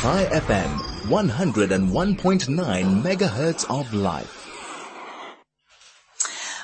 [0.00, 0.78] Chai FM,
[1.10, 4.40] 101.9 megahertz of life.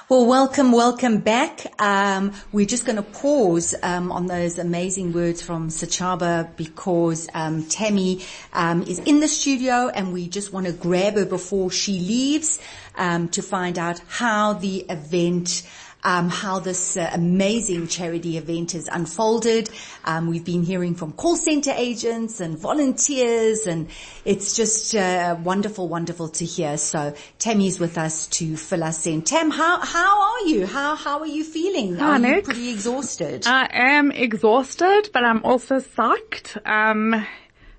[0.09, 1.67] Well, welcome, welcome back.
[1.79, 7.67] Um, we're just going to pause um, on those amazing words from Sachaba because um,
[7.67, 11.99] Tammy um, is in the studio and we just want to grab her before she
[11.99, 12.59] leaves
[12.95, 15.63] um, to find out how the event
[16.07, 19.69] um, how this uh, amazing charity event has unfolded.
[20.05, 23.89] Um, we've been hearing from call center agents and volunteers, and
[24.25, 26.79] it's just uh, wonderful, wonderful to hear.
[26.79, 29.23] So Tammy's with us to fill us in.
[29.23, 30.65] Tam, how how are you?
[30.65, 31.97] How how are you feeling?
[31.97, 32.37] Hi, are Nick.
[32.37, 33.45] you pretty exhausted?
[33.45, 36.65] I am exhausted, but I'm also psyched.
[36.65, 37.27] Um,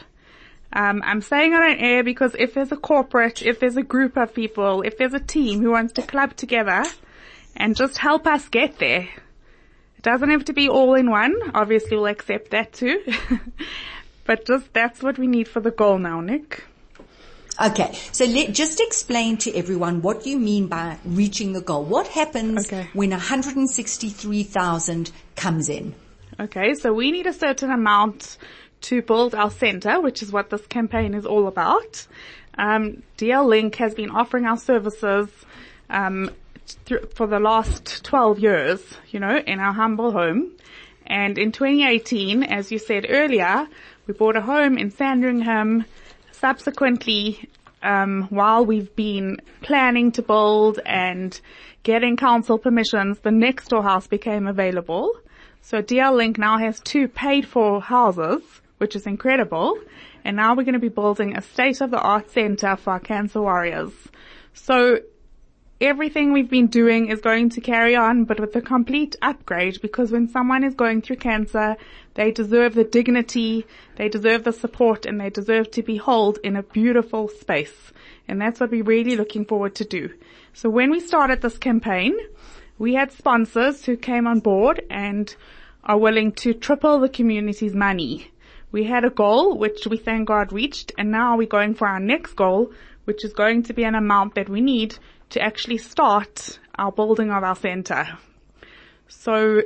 [0.73, 4.17] Um, I'm saying it on air because if there's a corporate, if there's a group
[4.17, 6.85] of people, if there's a team who wants to club together
[7.57, 9.09] and just help us get there,
[9.97, 11.35] it doesn't have to be all in one.
[11.55, 13.03] Obviously we'll accept that too.
[14.25, 16.65] but just that's what we need for the goal now, Nick.
[17.59, 21.85] Okay, so let, just explain to everyone what you mean by reaching the goal.
[21.85, 22.91] What happens Okay.
[22.93, 25.95] when 163,000 comes in?
[26.39, 28.37] Okay, so we need a certain amount
[28.83, 32.07] to build our center, which is what this campaign is all about.
[32.59, 35.31] Um, DL Link has been offering our services
[35.89, 36.31] um,
[36.87, 40.53] th- for the last 12 years, you know, in our humble home.
[41.07, 43.69] And in 2018, as you said earlier,
[44.07, 45.85] we bought a home in Sandringham.
[46.33, 47.49] Subsequently,
[47.83, 51.41] um, while we've been planning to build and
[51.83, 55.13] getting council permissions, the next door house became available.
[55.63, 58.43] So DL Link now has two paid for houses,
[58.79, 59.79] which is incredible.
[60.25, 63.01] And now we're going to be building a state of the art center for our
[63.01, 63.93] cancer warriors.
[64.55, 65.01] So
[65.81, 70.11] everything we've been doing is going to carry on, but with a complete upgrade because
[70.11, 71.77] when someone is going through cancer,
[72.15, 73.67] they deserve the dignity,
[73.97, 77.93] they deserve the support, and they deserve to be held in a beautiful space.
[78.27, 80.11] And that's what we're really looking forward to do.
[80.55, 82.17] So when we started this campaign,
[82.79, 85.35] we had sponsors who came on board and
[85.85, 88.33] are willing to triple the community's money.
[88.73, 92.01] We had a goal, which we thank God reached, and now we're going for our
[92.01, 92.73] next goal,
[93.05, 94.99] which is going to be an amount that we need
[95.31, 98.19] to actually start our building of our center.
[99.09, 99.63] So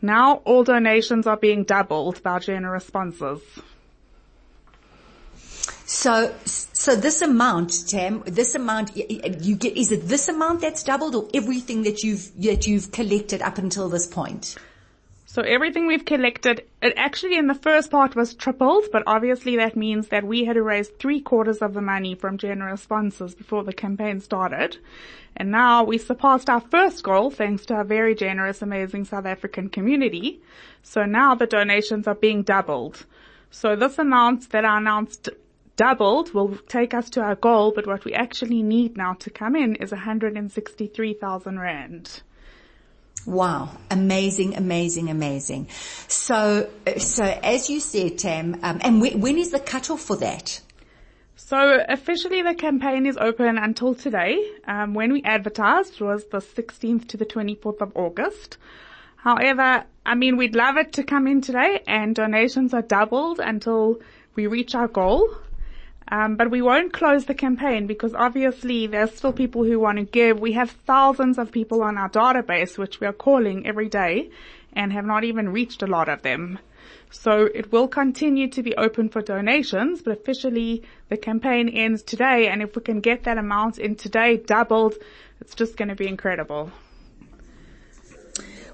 [0.00, 3.40] now all donations are being doubled by generous sponsors.
[5.86, 11.14] So, so this amount, Tam, this amount, you get, is it this amount that's doubled
[11.14, 14.54] or everything that you've, that you've collected up until this point?
[15.38, 19.76] So everything we've collected, it actually in the first part was tripled, but obviously that
[19.76, 23.62] means that we had to raise three quarters of the money from generous sponsors before
[23.62, 24.78] the campaign started.
[25.36, 29.68] And now we surpassed our first goal thanks to our very generous, amazing South African
[29.68, 30.42] community.
[30.82, 33.06] So now the donations are being doubled.
[33.52, 35.28] So this amount that I announced
[35.76, 39.54] doubled will take us to our goal, but what we actually need now to come
[39.54, 42.22] in is 163,000 rand.
[43.26, 43.70] Wow.
[43.90, 45.68] Amazing, amazing, amazing.
[46.08, 46.68] So,
[46.98, 50.60] so as you said, Tam, um, and when, is the cutoff for that?
[51.36, 54.38] So officially the campaign is open until today.
[54.66, 58.58] Um, when we advertised was the 16th to the 24th of August.
[59.16, 64.00] However, I mean, we'd love it to come in today and donations are doubled until
[64.34, 65.28] we reach our goal.
[66.10, 70.04] Um, but we won't close the campaign because obviously there's still people who want to
[70.04, 70.40] give.
[70.40, 74.30] We have thousands of people on our database which we are calling every day
[74.72, 76.58] and have not even reached a lot of them.
[77.10, 82.48] So it will continue to be open for donations, but officially the campaign ends today
[82.48, 84.94] and if we can get that amount in today doubled,
[85.40, 86.70] it's just going to be incredible.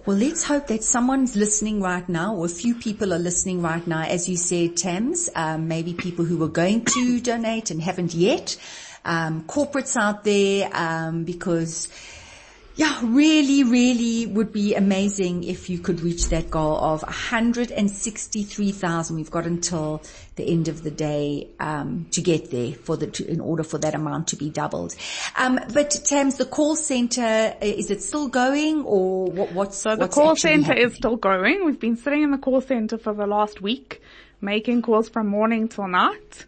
[0.06, 3.86] Well, let's hope that someone's listening right now, or a few people are listening right
[3.86, 4.02] now.
[4.02, 8.58] As you said, Tams, um, maybe people who were going to donate and haven't yet.
[9.06, 11.88] Um, corporates out there, um, because
[12.76, 19.14] yeah, really, really would be amazing if you could reach that goal of 163,000.
[19.14, 20.02] We've got until
[20.34, 23.78] the end of the day um, to get there for the to, in order for
[23.78, 24.96] that amount to be doubled.
[25.36, 30.02] Um, but Tams, the call center is it still going or what, what's so the
[30.02, 30.88] what's call center happening?
[30.88, 31.64] is still going.
[31.64, 34.02] We've been sitting in the call center for the last week,
[34.40, 36.44] making calls from morning till night.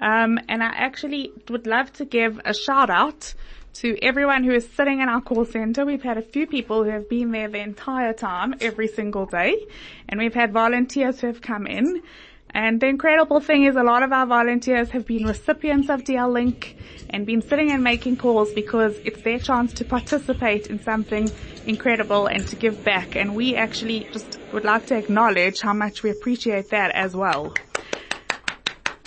[0.00, 3.34] Um, and I actually would love to give a shout out
[3.74, 5.84] to everyone who is sitting in our call center.
[5.84, 9.66] We've had a few people who have been there the entire time, every single day,
[10.08, 12.02] and we've had volunteers who have come in.
[12.50, 16.32] And the incredible thing is a lot of our volunteers have been recipients of DL
[16.32, 16.76] Link
[17.10, 21.30] and been sitting and making calls because it's their chance to participate in something
[21.66, 23.16] incredible and to give back.
[23.16, 27.52] And we actually just would like to acknowledge how much we appreciate that as well.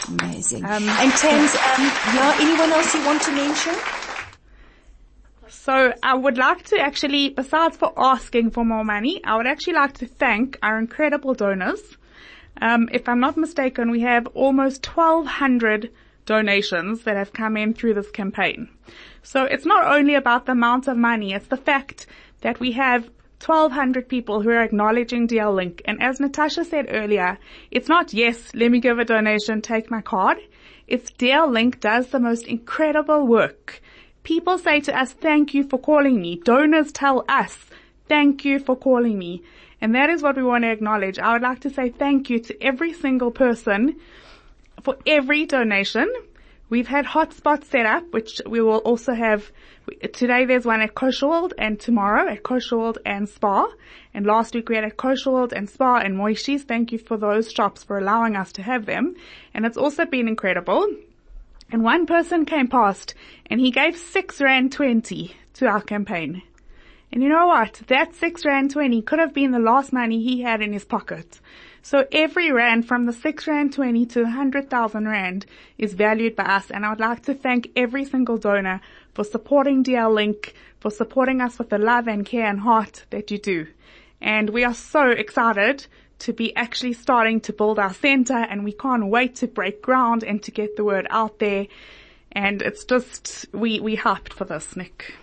[0.07, 0.65] Amazing.
[0.65, 1.83] Um, and Tams, um,
[2.15, 3.73] yeah, anyone else you want to mention?
[5.63, 9.73] So I would like to actually, besides for asking for more money, I would actually
[9.73, 11.83] like to thank our incredible donors.
[12.59, 15.91] Um, if I'm not mistaken, we have almost 1200
[16.25, 18.69] donations that have come in through this campaign.
[19.21, 22.07] So it's not only about the amount of money, it's the fact
[22.41, 23.03] that we have
[23.45, 25.83] 1200 people who are acknowledging DL Link.
[25.85, 27.37] And as Natasha said earlier,
[27.69, 30.39] it's not, yes, let me give a donation, take my card.
[30.87, 33.79] It's DL Link does the most incredible work.
[34.23, 36.35] People say to us, thank you for calling me.
[36.43, 37.57] Donors tell us,
[38.07, 39.41] thank you for calling me.
[39.81, 41.17] And that is what we want to acknowledge.
[41.17, 43.99] I would like to say thank you to every single person
[44.83, 46.11] for every donation.
[46.69, 49.51] We've had hotspots set up, which we will also have
[50.13, 50.45] today.
[50.45, 53.67] There's one at Kosher World and tomorrow at Kosher World and Spa.
[54.13, 56.63] And last week we had at Kosher World and Spa and Moishi's.
[56.63, 59.15] Thank you for those shops for allowing us to have them.
[59.53, 60.87] And it's also been incredible.
[61.71, 63.15] And one person came past
[63.45, 66.41] and he gave six rand twenty to our campaign.
[67.13, 67.81] And you know what?
[67.87, 71.39] That six rand twenty could have been the last money he had in his pocket.
[71.81, 75.45] So every rand from the six rand twenty to hundred thousand rand
[75.77, 76.71] is valued by us.
[76.71, 78.81] And I would like to thank every single donor
[79.13, 83.31] for supporting DL Link, for supporting us with the love and care and heart that
[83.31, 83.67] you do.
[84.19, 85.87] And we are so excited
[86.21, 90.23] to be actually starting to build our center and we can't wait to break ground
[90.23, 91.67] and to get the word out there.
[92.31, 95.13] And it's just, we, we hyped for this, Nick.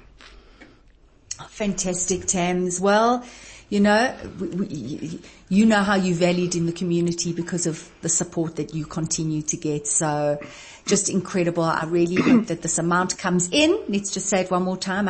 [1.48, 2.80] Fantastic, Tams.
[2.80, 3.24] Well,
[3.70, 8.56] you know, we, you know how you're valued in the community because of the support
[8.56, 9.86] that you continue to get.
[9.86, 10.38] So
[10.86, 11.62] just incredible.
[11.62, 13.78] I really hope that this amount comes in.
[13.88, 15.06] Let's just say it one more time,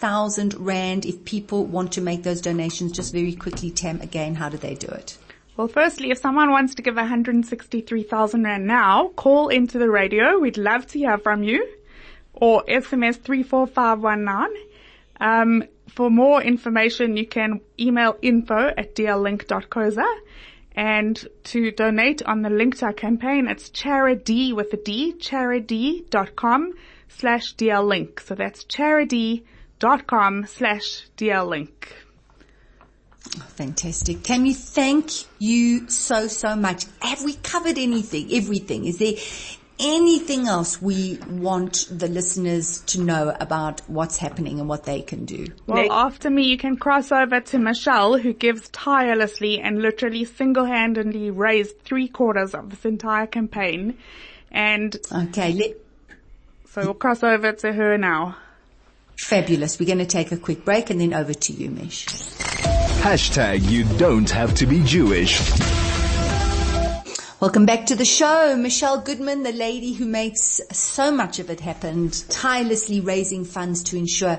[0.00, 1.06] 163,000 Rand.
[1.06, 4.74] If people want to make those donations, just very quickly, Tam, again, how do they
[4.74, 5.16] do it?
[5.56, 10.38] Well, firstly, if someone wants to give 163,000 Rand now, call into the radio.
[10.38, 11.66] We'd love to hear from you.
[12.34, 14.66] Or SMS 34519.
[15.18, 20.14] Um, for more information, you can email info at dllink.coza.
[20.72, 26.74] And to donate on the link to our campaign, it's Charidy with a D, charidy.com
[27.08, 28.20] slash dllink.
[28.20, 29.46] So that's charidy.com
[29.80, 31.70] slash dllink.
[33.56, 34.22] Fantastic.
[34.22, 36.86] Tammy, thank you so, so much.
[37.00, 38.84] Have we covered anything, everything?
[38.84, 39.14] Is there
[39.78, 45.24] anything else we want the listeners to know about what's happening and what they can
[45.24, 45.46] do?
[45.66, 45.90] Well, Nick.
[45.90, 51.80] after me, you can cross over to Michelle, who gives tirelessly and literally single-handedly raised
[51.80, 53.98] three quarters of this entire campaign.
[54.50, 55.76] And Okay, let,
[56.70, 58.36] so we'll cross over to her now.
[59.18, 59.78] Fabulous.
[59.78, 62.06] We're going to take a quick break and then over to you, Mish.
[62.06, 65.40] Hashtag you don't have to be Jewish.
[67.38, 68.56] Welcome back to the show.
[68.56, 73.96] Michelle Goodman, the lady who makes so much of it happen, tirelessly raising funds to
[73.96, 74.38] ensure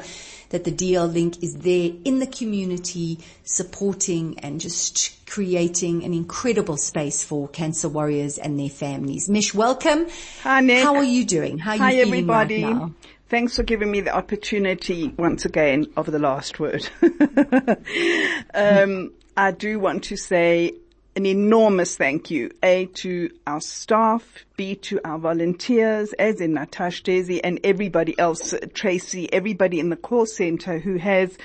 [0.49, 6.77] that the DL link is there in the community, supporting and just creating an incredible
[6.77, 9.29] space for cancer warriors and their families.
[9.29, 10.07] Mish, welcome.
[10.41, 10.83] Hi, Nick.
[10.83, 11.57] How are you doing?
[11.59, 12.63] How are you Hi, feeling everybody.
[12.63, 12.91] right now?
[13.29, 16.87] Thanks for giving me the opportunity once again of the last word.
[18.53, 20.75] um, I do want to say
[21.13, 27.03] an enormous thank you, A, to our staff, B, to our volunteers, as in Natasha
[27.03, 31.37] Desi and everybody else, Tracy, everybody in the call center who has,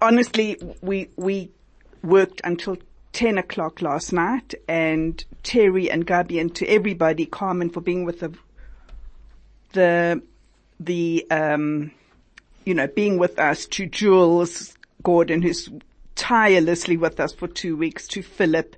[0.00, 1.52] honestly, we, we
[2.02, 2.78] worked until
[3.12, 8.18] 10 o'clock last night and Terry and Gabi and to everybody, Carmen for being with
[8.18, 8.32] the,
[9.74, 10.22] the,
[10.84, 11.92] the, um,
[12.64, 15.68] you know, being with us to Jules, Gordon, who's
[16.14, 18.76] tirelessly with us for two weeks, to Philip.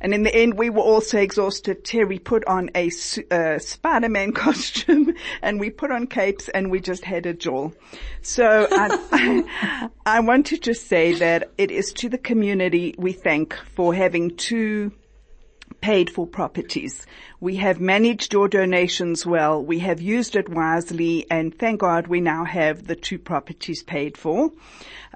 [0.00, 1.84] And in the end, we were all so exhausted.
[1.84, 2.90] Terry put on a
[3.30, 7.70] uh, Spider-Man costume and we put on capes and we just had a jaw.
[8.20, 13.54] So I, I want to just say that it is to the community we thank
[13.76, 14.92] for having two
[15.82, 17.06] paid for properties.
[17.40, 19.62] We have managed your donations well.
[19.62, 24.16] We have used it wisely and thank God we now have the two properties paid
[24.16, 24.50] for.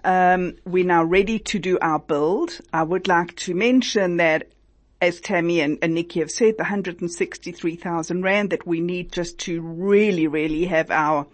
[0.05, 2.61] Um, we're now ready to do our build.
[2.73, 4.49] I would like to mention that
[5.01, 9.61] as Tammy and, and Nikki have said, the 163,000 rand that we need just to
[9.61, 11.27] really, really have our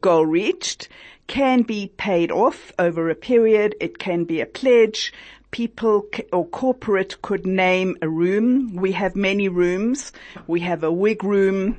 [0.00, 0.88] goal reached
[1.26, 3.74] can be paid off over a period.
[3.80, 5.12] It can be a pledge.
[5.50, 8.76] People or corporate could name a room.
[8.76, 10.12] We have many rooms.
[10.46, 11.78] We have a wig room,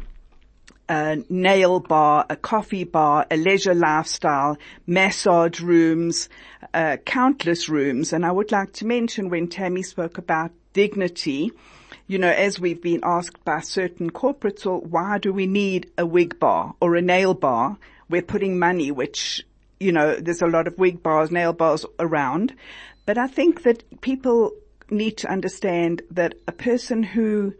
[0.89, 4.57] a nail bar, a coffee bar, a leisure lifestyle,
[4.87, 6.29] massage rooms,
[6.73, 8.11] uh, countless rooms.
[8.11, 11.51] And I would like to mention when Tammy spoke about dignity,
[12.07, 16.05] you know, as we've been asked by certain corporates, well, why do we need a
[16.07, 17.77] wig bar or a nail bar?
[18.09, 19.45] We're putting money, which,
[19.79, 22.55] you know, there's a lot of wig bars, nail bars around.
[23.09, 24.51] But I think that people
[24.91, 27.55] need to understand that a person who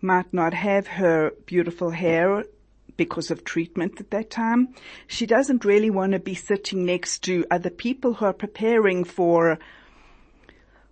[0.00, 2.44] might not have her beautiful hair
[2.96, 4.68] because of treatment at that time,
[5.08, 9.58] she doesn't really want to be sitting next to other people who are preparing for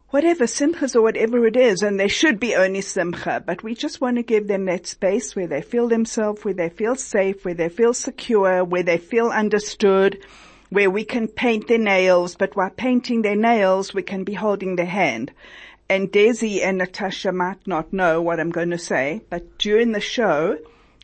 [0.08, 4.00] whatever simchas or whatever it is, and there should be only simcha, but we just
[4.00, 7.54] want to give them that space where they feel themselves, where they feel safe, where
[7.54, 10.18] they feel secure, where they feel understood,
[10.70, 14.76] where we can paint their nails, but while painting their nails, we can be holding
[14.76, 15.32] their hand.
[15.88, 20.00] And Desi and Natasha might not know what I'm going to say, but during the
[20.00, 20.58] show,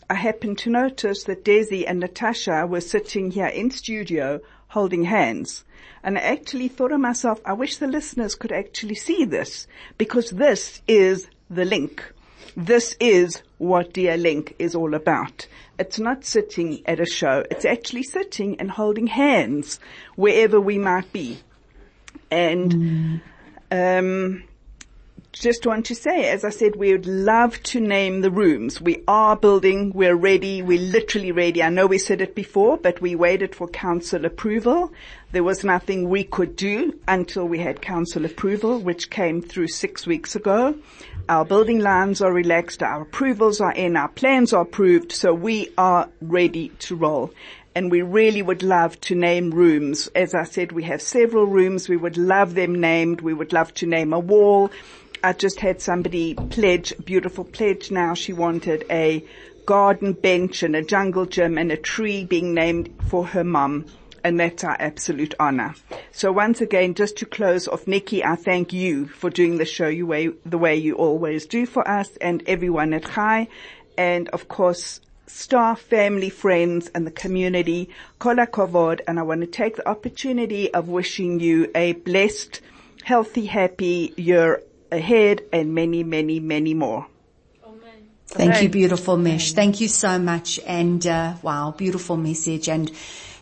[0.08, 5.64] I happened to notice that Desi and Natasha were sitting here in studio holding hands.
[6.04, 9.66] And I actually thought to myself, I wish the listeners could actually see this
[9.98, 12.04] because this is the link.
[12.56, 15.46] This is what DL Link is all about.
[15.78, 17.44] It's not sitting at a show.
[17.50, 19.78] It's actually sitting and holding hands
[20.14, 21.38] wherever we might be.
[22.30, 23.20] And, mm.
[23.70, 24.42] um,
[25.38, 28.80] just want to say, as I said, we would love to name the rooms.
[28.80, 31.62] We are building, we're ready, we're literally ready.
[31.62, 34.92] I know we said it before, but we waited for council approval.
[35.32, 40.06] There was nothing we could do until we had council approval, which came through six
[40.06, 40.74] weeks ago.
[41.28, 45.70] Our building lines are relaxed, our approvals are in, our plans are approved, so we
[45.76, 47.32] are ready to roll
[47.74, 50.08] and we really would love to name rooms.
[50.14, 51.88] As I said, we have several rooms.
[51.88, 53.20] We would love them named.
[53.20, 54.70] We would love to name a wall.
[55.22, 58.14] I just had somebody pledge, beautiful pledge now.
[58.14, 59.22] She wanted a
[59.66, 63.84] garden bench and a jungle gym and a tree being named for her mum.
[64.26, 65.76] And that's our absolute honor.
[66.10, 69.86] So once again, just to close off, Nikki, I thank you for doing the show
[69.86, 73.46] you way, the way you always do for us and everyone at Chai.
[73.96, 77.88] And of course, staff, family, friends, and the community.
[78.18, 82.62] Kola Kovod, and I want to take the opportunity of wishing you a blessed,
[83.04, 87.06] healthy, happy year ahead and many, many, many more.
[88.26, 89.52] Thank you, beautiful Mesh.
[89.52, 90.58] Thank you so much.
[90.66, 92.68] And uh, wow, beautiful message.
[92.68, 92.90] And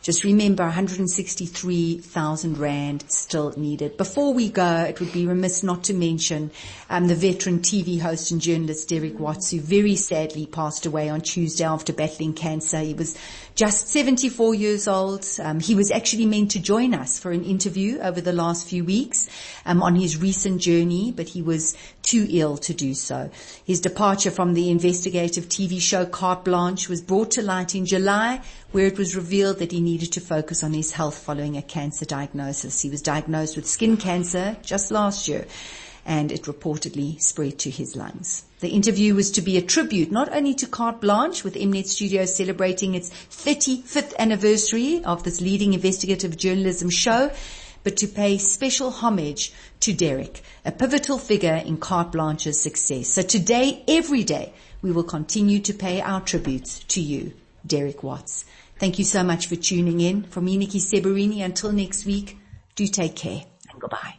[0.05, 3.97] just remember 163,000 Rand still needed.
[3.97, 6.51] Before we go, it would be remiss not to mention
[6.91, 11.23] um, the veteran TV host and journalist Derek Watts, who very sadly passed away on
[11.23, 12.81] Tuesday after battling cancer.
[12.81, 13.17] He was
[13.55, 15.27] just 74 years old.
[15.43, 18.85] Um, he was actually meant to join us for an interview over the last few
[18.85, 19.31] weeks
[19.65, 23.31] um, on his recent journey, but he was too ill to do so.
[23.65, 28.43] His departure from the investigative TV show Carte Blanche was brought to light in July
[28.75, 32.05] where it was revealed that he needed to focus on his health following a cancer
[32.05, 32.81] diagnosis.
[32.81, 35.47] He was diagnosed with skin cancer just last year
[36.05, 38.45] and it reportedly spread to his lungs.
[38.59, 42.35] The interview was to be a tribute not only to Carte Blanche with Mnet Studios
[42.35, 47.31] celebrating its 35th anniversary of this leading investigative journalism show,
[47.85, 53.07] but to pay special homage to Derek, a pivotal figure in Carte Blanche's success.
[53.11, 57.33] So today, every day, we will continue to pay our tributes to you,
[57.65, 58.45] Derek Watts.
[58.79, 60.25] Thank you so much for tuning in.
[60.25, 62.37] From me, Nikki Seberini, until next week,
[62.75, 64.17] do take care and goodbye.